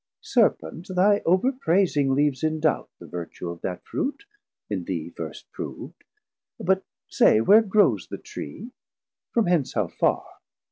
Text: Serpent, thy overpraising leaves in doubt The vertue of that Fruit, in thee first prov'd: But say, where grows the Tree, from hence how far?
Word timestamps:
Serpent, 0.23 0.87
thy 0.95 1.19
overpraising 1.27 2.15
leaves 2.15 2.41
in 2.43 2.59
doubt 2.59 2.89
The 2.97 3.05
vertue 3.05 3.51
of 3.51 3.61
that 3.61 3.85
Fruit, 3.85 4.25
in 4.67 4.85
thee 4.85 5.11
first 5.15 5.51
prov'd: 5.51 6.03
But 6.59 6.83
say, 7.07 7.39
where 7.39 7.61
grows 7.61 8.07
the 8.07 8.17
Tree, 8.17 8.71
from 9.31 9.45
hence 9.45 9.73
how 9.73 9.89
far? 9.89 10.25